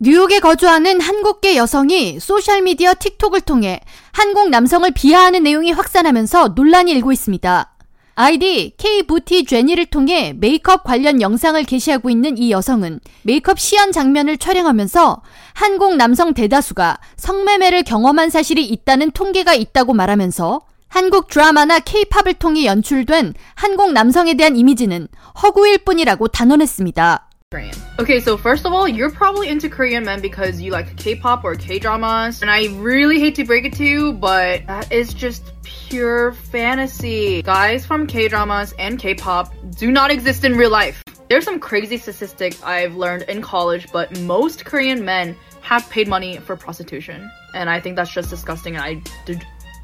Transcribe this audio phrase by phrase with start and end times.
[0.00, 3.80] 뉴욕에 거주하는 한국계 여성이 소셜미디어 틱톡을 통해
[4.12, 7.74] 한국 남성을 비하하는 내용이 확산하면서 논란이 일고 있습니다.
[8.14, 15.22] 아이디 K부티 제니를 통해 메이크업 관련 영상을 게시하고 있는 이 여성은 메이크업 시연 장면을 촬영하면서
[15.54, 23.34] 한국 남성 대다수가 성매매를 경험한 사실이 있다는 통계가 있다고 말하면서 한국 드라마나 K-팝을 통해 연출된
[23.56, 25.08] 한국 남성에 대한 이미지는
[25.42, 27.27] 허구일 뿐이라고 단언했습니다.
[27.50, 27.74] Korean.
[27.98, 31.54] Okay, so first of all, you're probably into Korean men because you like K-pop or
[31.54, 36.32] K-dramas, and I really hate to break it to you, but that is just pure
[36.32, 37.40] fantasy.
[37.40, 41.02] Guys from K-dramas and K-pop do not exist in real life.
[41.30, 46.36] There's some crazy statistics I've learned in college, but most Korean men have paid money
[46.36, 49.02] for prostitution, and I think that's just disgusting, and I,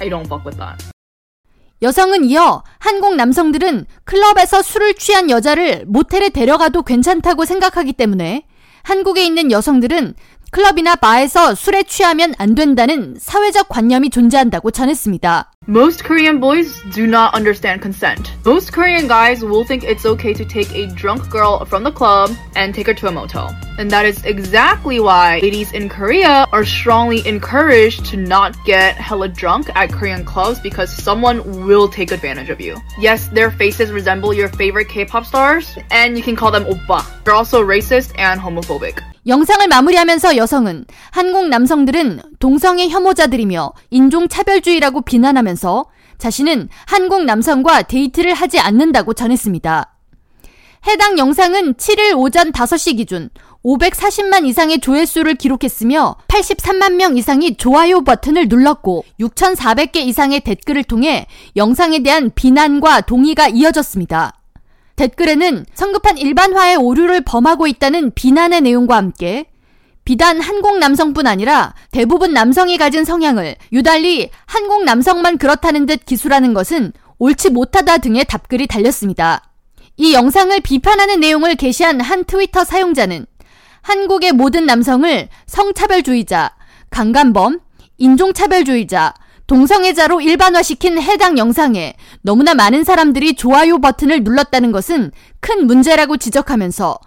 [0.00, 0.84] I don't fuck with that.
[1.80, 8.44] 여성은 이어 한국 남성들은 클럽에서 술을 취한 여자를 모텔에 데려가도 괜찮다고 생각하기 때문에
[8.82, 10.14] 한국에 있는 여성들은
[10.53, 15.49] 클럽이나 바에서 술에 취하면 안 된다는 사회적 관념이 존재한다고 전했습니다.
[15.67, 18.29] Most Korean boys do not understand consent.
[18.45, 22.29] Most Korean guys will think it's okay to take a drunk girl from the club
[22.55, 23.49] and take her to a motel.
[23.79, 29.29] And that is exactly why ladies in Korea are strongly encouraged to not get hella
[29.29, 32.77] drunk at Korean clubs because someone will take advantage of you.
[32.99, 37.01] Yes, their faces resemble your favorite K-pop stars, and you can call them oppa.
[37.23, 39.01] They're also racist and homophobic.
[39.26, 45.86] 영상을 마무리하면서 여성은 한국 남성들은 동성애 혐오자들이며 인종차별주의라고 비난하면서
[46.18, 49.94] 자신은 한국 남성과 데이트를 하지 않는다고 전했습니다.
[50.86, 53.30] 해당 영상은 7일 오전 5시 기준
[53.64, 62.02] 540만 이상의 조회수를 기록했으며 83만 명 이상이 좋아요 버튼을 눌렀고 6,400개 이상의 댓글을 통해 영상에
[62.02, 64.37] 대한 비난과 동의가 이어졌습니다.
[64.98, 69.46] 댓글에는 성급한 일반화의 오류를 범하고 있다는 비난의 내용과 함께
[70.04, 76.92] 비단 한국 남성뿐 아니라 대부분 남성이 가진 성향을 유달리 한국 남성만 그렇다는 듯 기술하는 것은
[77.18, 79.42] 옳지 못하다 등의 답글이 달렸습니다.
[79.96, 83.26] 이 영상을 비판하는 내용을 게시한 한 트위터 사용자는
[83.82, 86.54] 한국의 모든 남성을 성차별주의자,
[86.90, 87.60] 강간범,
[87.98, 89.14] 인종차별주의자,
[89.48, 95.10] 동성애자로 일반화시킨 해당 영상에 너무나 많은 사람들이 좋아요 버튼을 눌렀다는 것은
[95.40, 96.98] 큰 문제라고 지적하면서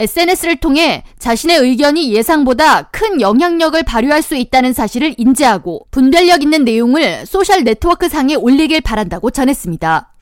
[0.00, 7.26] SNS를 통해 자신의 의견이 예상보다 큰 영향력을 발휘할 수 있다는 사실을 인지하고 분별력 있는 내용을
[7.26, 10.12] 소셜 네트워크 상에 올리길 바란다고 전했습니다.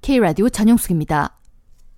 [0.00, 1.36] K라디오 전영숙입니다.